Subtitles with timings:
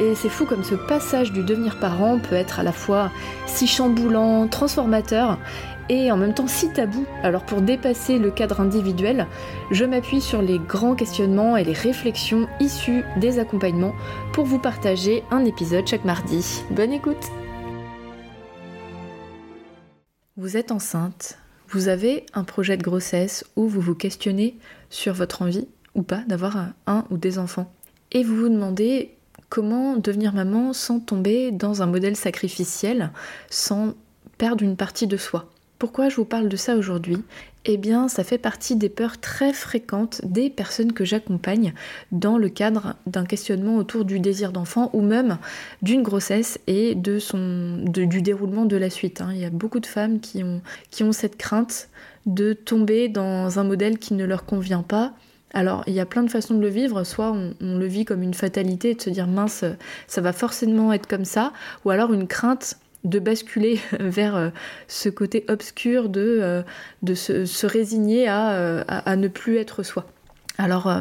[0.00, 3.10] Et c'est fou comme ce passage du devenir parent peut être à la fois
[3.46, 5.38] si chamboulant, transformateur
[5.90, 7.04] et en même temps si tabou.
[7.22, 9.26] Alors pour dépasser le cadre individuel,
[9.70, 13.92] je m'appuie sur les grands questionnements et les réflexions issues des accompagnements
[14.32, 16.62] pour vous partager un épisode chaque mardi.
[16.70, 17.30] Bonne écoute
[20.38, 21.36] Vous êtes enceinte,
[21.68, 24.56] vous avez un projet de grossesse où vous vous questionnez
[24.88, 27.70] sur votre envie ou pas d'avoir un ou des enfants.
[28.12, 29.14] Et vous vous demandez
[29.50, 33.10] comment devenir maman sans tomber dans un modèle sacrificiel,
[33.50, 33.94] sans
[34.38, 35.50] perdre une partie de soi.
[35.78, 37.18] Pourquoi je vous parle de ça aujourd'hui?
[37.64, 41.74] Eh bien, ça fait partie des peurs très fréquentes des personnes que j'accompagne
[42.12, 45.38] dans le cadre d'un questionnement autour du désir d'enfant ou même
[45.82, 49.20] d'une grossesse et du déroulement de la suite.
[49.20, 49.30] Hein.
[49.32, 50.42] Il y a beaucoup de femmes qui
[51.02, 51.88] ont cette crainte
[52.24, 55.12] de tomber dans un modèle qui ne leur convient pas
[55.52, 57.04] alors, il y a plein de façons de le vivre.
[57.04, 59.64] Soit on, le vit comme une fatalité de se dire mince,
[60.06, 61.52] ça va forcément être comme ça,
[61.84, 64.50] ou alors une crainte de basculer vers euh,
[64.86, 70.06] ce côté obscur de, euh, se, résigner euh, à, ne plus être soi.
[70.58, 70.92] Alors,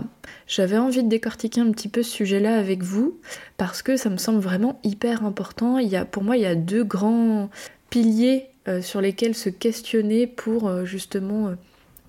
[0.47, 3.20] j'avais envie de décortiquer un petit peu ce sujet-là avec vous
[3.58, 5.80] parce que ça me semble vraiment hyper important.
[5.80, 7.50] Il y a, pour moi, il y a deux grands
[7.89, 8.45] piliers
[8.81, 11.55] sur lesquels se questionner pour justement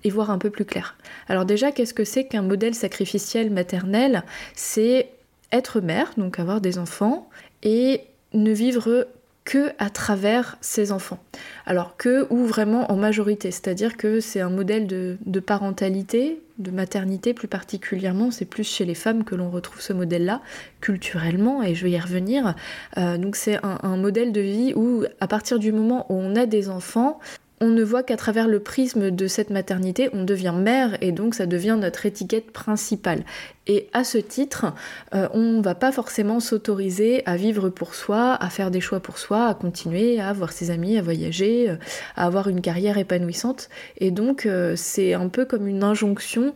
[0.03, 0.95] et voir un peu plus clair.
[1.27, 4.23] Alors déjà, qu'est-ce que c'est qu'un modèle sacrificiel maternel?
[4.55, 5.09] C'est
[5.51, 7.29] être mère, donc avoir des enfants,
[7.63, 8.01] et
[8.33, 9.07] ne vivre
[9.43, 11.19] que à travers ses enfants.
[11.65, 17.33] Alors que ou vraiment en majorité, c'est-à-dire que c'est un modèle de, parentalité, de maternité
[17.33, 20.41] plus particulièrement, c'est plus chez les femmes que l'on retrouve ce modèle-là,
[20.79, 22.55] culturellement, et je vais y revenir.
[22.97, 26.45] Euh, donc c'est un, modèle de vie où à partir du moment où on a
[26.45, 27.19] des enfants,
[27.61, 31.35] on ne voit qu'à travers le prisme de cette maternité, on devient mère et donc
[31.35, 33.23] ça devient notre étiquette principale.
[33.67, 34.73] Et à ce titre,
[35.13, 38.99] euh, on ne va pas forcément s'autoriser à vivre pour soi, à faire des choix
[38.99, 41.75] pour soi, à continuer à voir ses amis, à voyager, euh,
[42.15, 43.69] à avoir une carrière épanouissante.
[43.97, 46.53] Et donc euh, c'est un peu comme une injonction,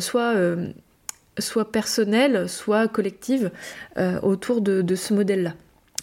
[0.00, 0.34] soit
[1.38, 3.50] soit personnelle, soit collective,
[4.22, 5.52] autour de ce modèle-là.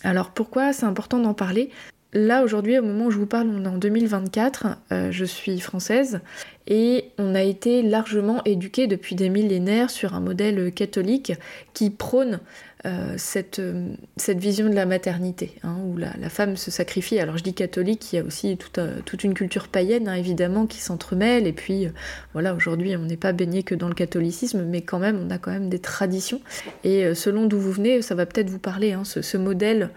[0.04, 1.72] Alors pourquoi c'est important d'en parler?
[2.14, 5.60] Là, aujourd'hui, au moment où je vous parle, on est en 2024, euh, je suis
[5.60, 6.20] française,
[6.68, 11.34] et on a été largement éduqué depuis des millénaires sur un modèle catholique
[11.74, 12.40] qui prône
[12.86, 17.18] euh, cette, euh, cette vision de la maternité, hein, où la, femme se sacrifie.
[17.18, 20.80] Alors je dis catholique, il y a aussi toute, une culture païenne, hein, évidemment, qui
[20.80, 21.88] s'entremêle, et puis
[22.34, 25.38] voilà, aujourd'hui on n'est pas baigné que dans le catholicisme, mais quand même, on a
[25.38, 26.42] quand même des traditions.
[26.84, 29.90] Et selon d'où vous venez, ça va peut-être vous parler, hein, ce, modèle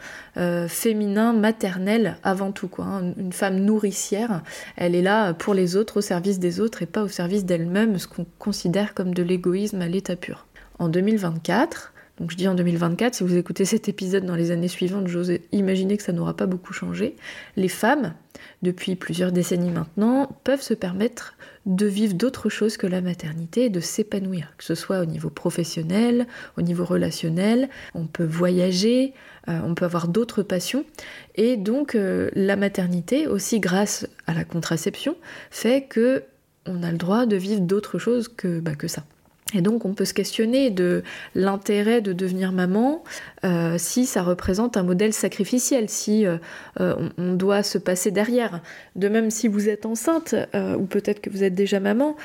[0.68, 3.02] féminin, maternel, avant tout, quoi.
[3.18, 4.42] Une femme nourricière,
[4.76, 7.98] elle est là pour les autres, au service des autres et pas au service d'elle-même,
[7.98, 10.46] ce qu'on considère comme de l'égoïsme à l'état pur.
[10.78, 14.68] En 2024, donc je dis en 2024, si vous écoutez cet épisode dans les années
[14.68, 17.14] suivantes, j'ose imaginer que ça n'aura pas beaucoup changé.
[17.56, 18.14] Les femmes,
[18.62, 21.34] depuis plusieurs décennies maintenant, peuvent se permettre
[21.66, 26.26] de vivre d'autres choses que la maternité de s'épanouir, que ce soit au niveau professionnel,
[26.56, 29.12] au niveau relationnel, on peut voyager,
[29.48, 30.86] euh, on peut avoir d'autres passions.
[31.34, 35.16] Et donc euh, la maternité, aussi grâce à la contraception,
[35.50, 36.22] fait que
[36.64, 39.04] on a le droit de vivre d'autres choses que, bah, que ça.
[39.54, 41.04] Et donc on peut se questionner de
[41.36, 43.04] l'intérêt de devenir maman
[43.44, 46.38] euh, si ça représente un modèle sacrificiel, si euh,
[46.80, 48.60] euh, on, doit se passer derrière.
[48.96, 52.16] De même si vous êtes enceinte, ou peut-être que vous êtes déjà maman,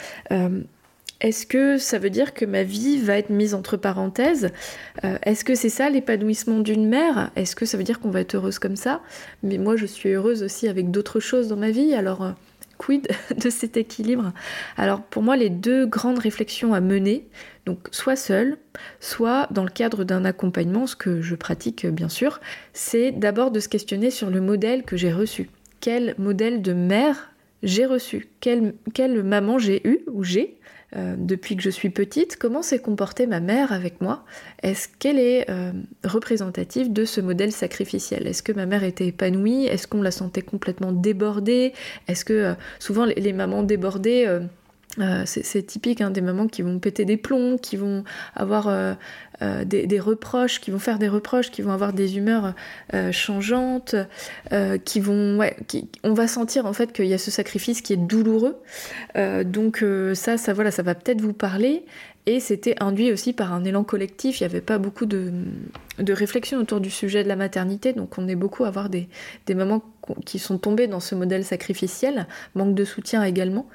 [1.19, 4.51] est-ce que ça veut dire que ma vie va être mise entre parenthèses?
[5.03, 7.29] Est-ce que c'est ça l'épanouissement d'une mère?
[7.35, 9.01] Est-ce que ça veut dire qu'on va être heureuse comme ça?
[9.43, 12.33] Mais moi je suis heureuse aussi avec d'autres choses dans ma vie, alors
[13.37, 14.33] de cet équilibre?
[14.77, 17.27] Alors pour moi, les deux grandes réflexions à mener,
[17.65, 18.57] donc soit seul,
[18.99, 22.39] soit dans le cadre d'un accompagnement, ce que je pratique bien sûr,
[22.73, 25.49] c'est d'abord de se questionner sur le modèle que j'ai reçu.
[25.79, 27.31] Quel modèle de mère
[27.63, 28.29] j'ai reçu?
[28.39, 30.57] Quelle, quelle maman j'ai eu ou j'ai?
[30.95, 34.25] Euh, depuis que je suis petite, comment s'est comportée ma mère avec moi?
[34.61, 35.71] Est-ce qu'elle est, euh,
[36.03, 38.27] représentative de ce modèle sacrificiel?
[38.27, 39.65] Est-ce que ma mère était épanouie?
[39.67, 41.73] Est-ce qu'on la sentait complètement débordée?
[42.07, 44.39] Est-ce que euh, souvent les, mamans débordées
[44.99, 48.03] Euh, c'est typique hein, des mamans qui vont péter des plombs, qui vont
[48.35, 48.93] avoir euh,
[49.41, 52.53] euh, des, reproches, qui vont faire des reproches, qui vont avoir des humeurs
[53.11, 53.95] changeantes,
[54.85, 55.39] qui vont,
[56.03, 58.61] on va sentir en fait qu'il y a ce sacrifice qui est douloureux.
[59.45, 59.83] donc
[60.13, 61.85] ça, ça voilà, ça va peut-être vous parler.
[62.27, 64.39] Et c'était induit aussi par un élan collectif.
[64.39, 65.31] Il n'y avait pas beaucoup de,
[65.97, 67.93] de, réflexion autour du sujet de la maternité.
[67.93, 69.07] Donc on est beaucoup à avoir des,
[69.47, 69.81] des mamans
[70.23, 73.67] qui sont tombées dans ce modèle sacrificiel, manque de soutien également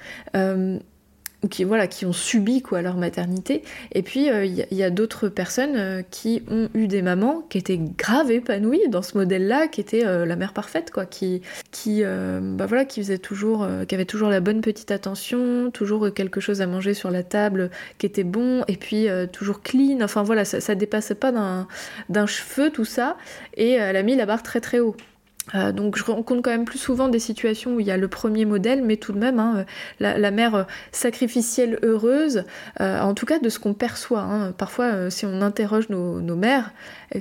[1.48, 3.62] qui voilà qui ont subi quoi leur maternité.
[3.93, 7.58] Et puis il euh, y, a, d'autres personnes euh, qui ont eu des mamans qui
[7.58, 11.43] étaient grave épanouies dans ce modèle là qui était euh, la mère parfaite quoi qui
[11.70, 16.40] qui bah voilà qui faisait toujours qui avait toujours la bonne petite attention toujours quelque
[16.40, 20.00] chose à manger sur la table qui était bon et puis toujours clean.
[20.02, 21.32] Enfin voilà ça, ça dépassait pas
[22.08, 23.16] d'un cheveu tout ça.
[23.56, 24.96] Et elle a mis la barre très très haut
[25.54, 28.08] euh, donc je rencontre quand même plus souvent des situations où il y a le
[28.08, 29.64] premier modèle, mais tout de même hein,
[30.02, 30.62] euh, la, mère euh,
[30.93, 32.44] sacrificielle heureuse,
[32.81, 34.20] en tout cas de ce qu'on perçoit.
[34.20, 34.52] Hein.
[34.52, 36.72] Parfois, si on interroge nos, mères,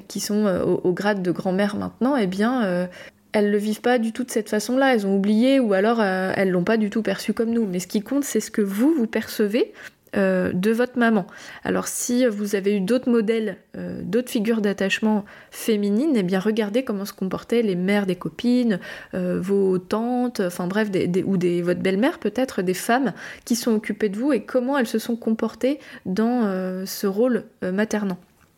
[0.07, 0.45] qui sont
[0.83, 2.88] au, grade de grand-mère maintenant, eh bien
[3.31, 6.50] elles le vivent pas du tout de cette façon-là, elles ont oublié ou alors elles
[6.50, 7.66] l'ont pas du tout perçu comme nous.
[7.66, 9.74] Mais ce qui compte, c'est ce que vous, vous percevez
[10.18, 11.26] euh, de votre maman.
[11.64, 16.84] Alors si vous avez eu d'autres modèles, euh, d'autres figures d'attachement féminines, eh bien regardez
[16.84, 18.80] comment se comportaient les mères des copines,
[19.14, 20.90] euh, vos tantes, enfin bref,
[21.26, 23.14] ou votre belle-mère peut-être, des femmes
[23.44, 28.18] qui sont occupées de vous et comment elles se sont comportées dans ce rôle maternant.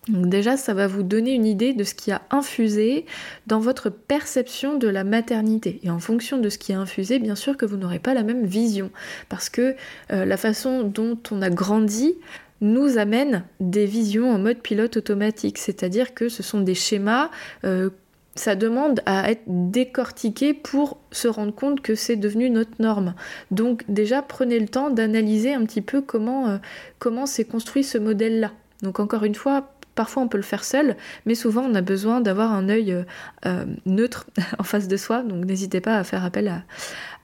[0.10, 3.06] Donc déjà, ça va vous donner une idée de ce qui a infusé
[3.46, 5.80] dans votre perception de la maternité.
[5.84, 8.24] Et en fonction de ce qui a infusé, bien sûr que vous n'aurez pas la
[8.24, 8.92] même vision.
[9.30, 9.76] Parce que
[10.12, 12.16] euh, la façon dont on a grandi
[12.62, 15.58] nous amène des visions en mode pilote automatique.
[15.58, 17.30] C'est-à-dire que ce sont des schémas...
[17.64, 17.90] Euh,
[18.38, 23.16] ça demande à être décortiqué pour se rendre compte que c'est devenu notre norme.
[23.50, 26.58] Donc déjà prenez le temps d'analyser un petit peu comment euh,
[27.00, 28.52] comment s'est construit ce modèle-là.
[28.84, 30.96] Donc encore une fois, Parfois, on peut le faire seul,
[31.26, 33.02] mais souvent, on a besoin d'avoir un œil euh,
[33.48, 34.28] euh, neutre
[34.60, 35.24] en face de soi.
[35.24, 36.64] Donc, n'hésitez pas à faire appel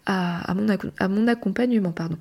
[0.07, 1.91] à, mon, accompagnement.
[1.91, 2.17] Pardon.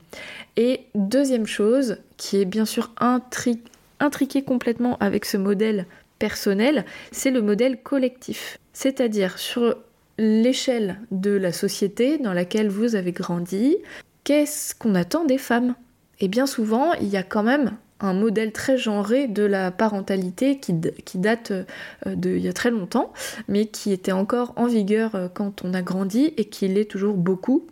[0.58, 5.86] Et deuxième chose, qui est bien sûr intriquée complètement avec ce modèle
[6.18, 8.58] personnel, c'est le modèle collectif.
[8.74, 9.74] C'est-à-dire sur
[10.18, 13.78] l'échelle de la société dans laquelle vous avez grandi,
[14.24, 15.74] qu'est-ce qu'on attend des femmes?
[16.20, 17.72] Et bien souvent, il y a quand même
[18.02, 20.74] un modèle très genré de la parentalité qui,
[21.18, 21.64] date euh,
[22.06, 23.12] d'il y a très longtemps,
[23.48, 27.16] mais qui était encore en vigueur euh, quand on a grandi et qui l'est toujours
[27.16, 27.66] beaucoup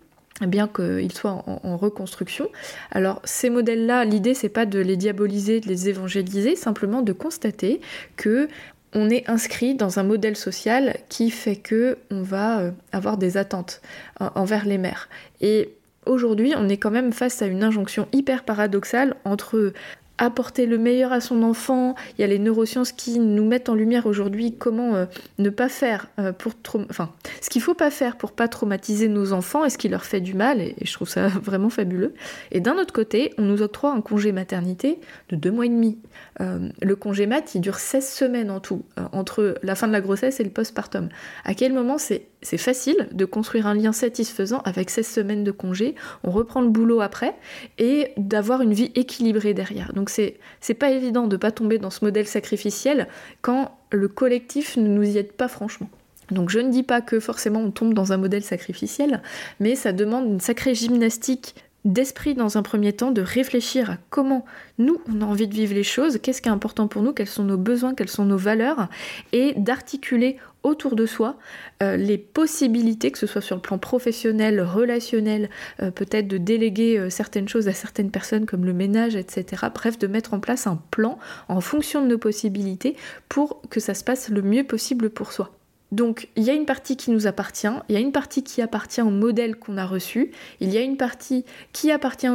[0.46, 2.48] bien qu'il soit en, reconstruction.
[2.90, 7.82] Alors ces modèles-là, l'idée c'est pas de les diaboliser, de les évangéliser, simplement de constater
[8.16, 8.48] que
[8.94, 13.36] on est inscrit dans un modèle social qui fait que on va euh, avoir des
[13.36, 13.82] attentes
[14.18, 15.10] envers les mères.
[15.42, 15.74] Et
[16.06, 19.72] aujourd'hui, on est quand même face à une injonction hyper paradoxale entre
[20.20, 21.96] apporter le meilleur à son enfant.
[22.16, 25.06] Il y a les neurosciences qui nous mettent en lumière aujourd'hui comment euh,
[25.38, 26.52] ne pas faire euh, pour
[26.90, 30.04] enfin ce qu'il faut pas faire pour pas traumatiser nos enfants et ce qui leur
[30.04, 32.14] fait du mal et, je trouve ça vraiment fabuleux.
[32.52, 35.00] Et d'un autre côté, on nous octroie un congé maternité
[35.30, 35.98] de deux mois et demi.
[36.40, 40.02] Euh, le congé mat, il dure 16 semaines en tout entre la fin de la
[40.02, 41.08] grossesse et le postpartum.
[41.44, 45.50] À quel moment c'est c'est facile de construire un lien satisfaisant avec 16 semaines de
[45.50, 45.94] congé,
[46.24, 47.34] on reprend le boulot après
[47.78, 49.92] et d'avoir une vie équilibrée derrière.
[49.92, 50.38] Donc c'est
[50.78, 53.08] pas évident de pas tomber dans ce modèle sacrificiel
[53.42, 55.90] quand le collectif ne nous y aide pas franchement.
[56.30, 59.20] Donc je ne dis pas que forcément on tombe dans un modèle sacrificiel,
[59.58, 61.54] mais ça demande une sacrée gymnastique
[61.84, 64.44] d'esprit dans un premier temps, de réfléchir à comment
[64.78, 67.26] nous, on a envie de vivre les choses, qu'est-ce qui est important pour nous, quels
[67.26, 68.88] sont nos besoins, quelles sont nos valeurs,
[69.32, 71.36] et d'articuler autour de soi
[71.82, 75.50] euh, les possibilités, que ce soit sur le plan professionnel, relationnel,
[75.82, 79.66] euh, peut-être de déléguer euh, certaines choses à certaines personnes comme le ménage, etc.
[79.74, 82.96] Bref, de mettre en place un plan en fonction de nos possibilités
[83.28, 85.50] pour que ça se passe le mieux possible pour soi.
[85.92, 88.62] Donc il y a une partie qui nous appartient, il y a une partie qui
[88.62, 92.28] appartient au modèle qu'on a reçu, il y a une partie qui appartient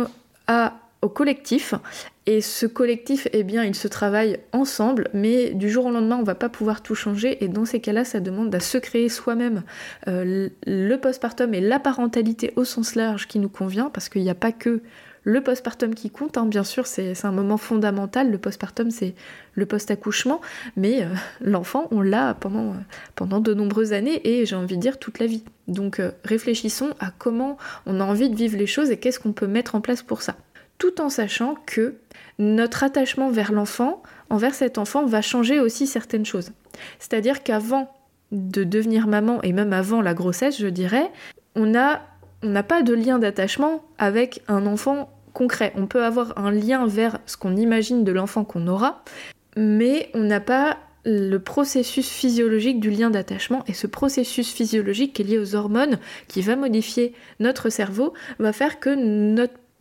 [0.47, 1.73] à, au collectif,
[2.25, 6.23] et ce collectif, eh bien, il se travaille ensemble, mais du jour au lendemain, on
[6.23, 9.63] va pas pouvoir tout changer, et dans ces cas-là, ça demande à se créer soi-même
[10.07, 14.29] euh, le postpartum et la parentalité au sens large qui nous convient, parce qu'il n'y
[14.29, 14.81] a pas que
[15.25, 18.29] le postpartum qui compte, hein, bien sûr, c'est un moment fondamental.
[18.29, 19.15] Le postpartum, c'est
[19.55, 20.39] le post-accouchement,
[20.77, 21.07] mais euh,
[21.41, 22.75] l'enfant, on l'a pendant,
[23.15, 25.43] pendant de nombreuses années et j'ai envie de dire toute la vie.
[25.67, 29.33] Donc euh, réfléchissons à comment on a envie de vivre les choses et qu'est-ce qu'on
[29.33, 30.35] peut mettre en place pour ça.
[30.77, 31.95] Tout en sachant que
[32.37, 36.51] notre attachement vers l'enfant, envers cet enfant, va changer aussi certaines choses.
[36.99, 37.93] C'est-à-dire qu'avant
[38.31, 41.11] de devenir maman, et même avant la grossesse, je dirais,
[41.55, 42.01] on a
[42.43, 45.73] on n'a pas de lien d'attachement avec un enfant concret.
[45.75, 49.03] On peut avoir un lien vers ce qu'on imagine de l'enfant qu'on aura,
[49.57, 55.21] mais on n'a pas le processus physiologique du lien d'attachement et ce processus physiologique qui
[55.21, 58.89] est lié aux hormones, qui va modifier notre cerveau, va faire que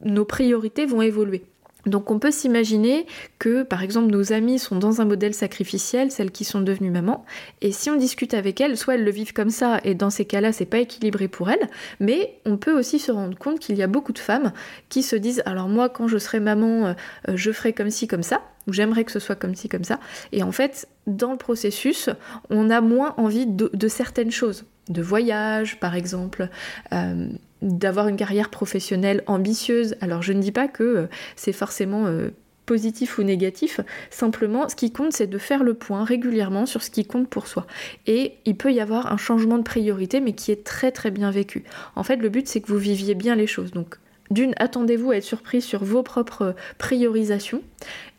[0.03, 1.45] nos priorités vont évoluer.
[1.87, 3.07] Donc on peut s'imaginer
[3.39, 7.25] que par exemple nos amis sont dans un modèle sacrificiel, celles qui sont devenues mamans,
[7.61, 10.25] et si on discute avec elles, soit elles le vivent comme ça et dans ces
[10.25, 11.69] cas-là c'est pas équilibré pour elles,
[12.01, 14.53] mais on peut aussi se rendre compte qu'il y a beaucoup de femmes
[14.89, 16.95] qui se disent alors moi quand je serai maman euh,
[17.35, 20.01] je ferai comme ci comme ça, ou j'aimerais que ce soit comme ci comme ça,
[20.33, 22.09] et en fait dans le processus
[22.51, 26.49] on a moins envie de, certaines choses, de voyage par exemple.
[26.93, 27.29] Euh,
[27.65, 29.97] d'avoir une carrière professionnelle ambitieuse.
[30.01, 32.29] Alors je ne dis pas que euh, c'est forcément euh,
[32.67, 33.81] positif ou négatif,
[34.11, 37.47] simplement ce qui compte c'est de faire le point régulièrement sur ce qui compte pour
[37.47, 37.67] soi.
[38.07, 41.31] Et il peut y avoir un changement de priorité mais qui est très très bien
[41.31, 41.65] vécu.
[41.97, 43.73] En fait le but c'est que vous viviez bien les choses.
[43.73, 43.97] Donc
[44.35, 47.63] d'une, attendez-vous à être surpris sur vos propres priorisations.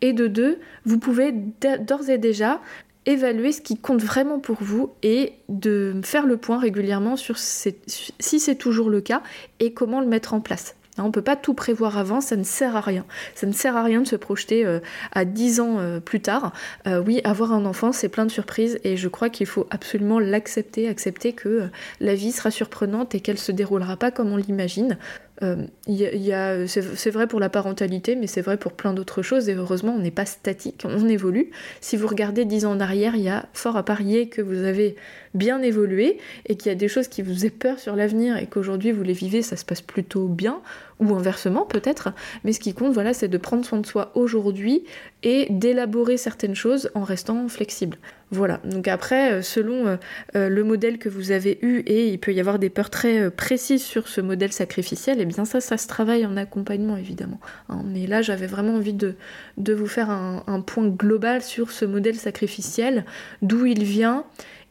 [0.01, 2.61] Et de deux, vous pouvez d'ores et déjà
[3.05, 8.39] évaluer ce qui compte vraiment pour vous et de faire le point régulièrement sur si
[8.39, 9.21] c'est toujours le cas
[9.59, 10.75] et comment le mettre en place.
[10.97, 13.05] Hein, on ne peut pas tout prévoir avant, ça ne sert à rien.
[13.35, 14.79] Ça ne sert à rien de se projeter euh,
[15.11, 16.53] à 10 ans euh, plus tard.
[16.87, 20.19] Euh, oui, avoir un enfant, c'est plein de surprises et je crois qu'il faut absolument
[20.19, 21.69] l'accepter, accepter que
[21.99, 24.97] la vie sera surprenante et qu'elle se déroulera pas comme on l'imagine.
[25.43, 25.65] Euh,
[26.67, 29.99] c'est vrai pour la parentalité, mais c'est vrai pour plein d'autres choses, et heureusement, on
[29.99, 31.51] n'est pas statique, on évolue.
[31.81, 34.63] Si vous regardez dix ans en arrière, il y a fort à parier que vous
[34.63, 34.95] avez
[35.33, 38.47] bien évolué, et qu'il y a des choses qui vous faisaient peur sur l'avenir, et
[38.47, 40.61] qu'aujourd'hui vous les vivez, ça se passe plutôt bien,
[40.99, 42.09] ou inversement peut-être,
[42.43, 44.83] mais ce qui compte, voilà, c'est de prendre soin de soi aujourd'hui,
[45.25, 47.97] et d'élaborer certaines choses en restant flexible.
[48.29, 49.97] Voilà, donc après, euh, selon euh,
[50.35, 53.31] euh, le modèle que vous avez eu, et il peut y avoir des peurs très
[53.31, 57.39] précises sur ce modèle sacrificiel, et eh bien ça, ça se travaille en accompagnement évidemment.
[57.69, 57.81] Hein.
[57.85, 59.15] mais là, j'avais vraiment envie de,
[59.57, 63.05] vous faire un, point global sur ce modèle sacrificiel,
[63.41, 64.25] d'où il vient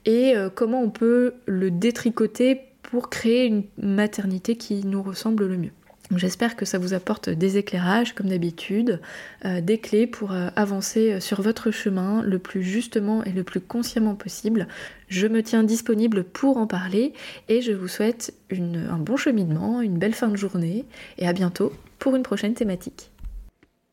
[0.06, 5.72] et comment on peut le détricoter pour créer une maternité qui nous ressemble le mieux.
[6.14, 9.00] J'espère que ça vous apporte des éclairages, comme d'habitude,
[9.44, 13.60] euh, des clés pour euh, avancer sur votre chemin le plus justement et le plus
[13.60, 14.68] consciemment possible.
[15.08, 17.14] Je me tiens disponible pour en parler
[17.48, 20.84] et je vous souhaite un bon cheminement, une belle fin de journée
[21.18, 23.10] et à bientôt pour une prochaine thématique.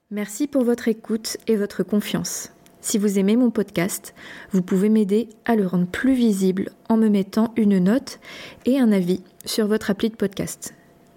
[0.09, 2.51] Merci pour votre écoute et votre confiance.
[2.81, 4.13] Si vous aimez mon podcast,
[4.51, 8.19] vous pouvez m'aider à le rendre plus visible en me mettant une note
[8.65, 10.73] et un avis sur votre appli de podcast.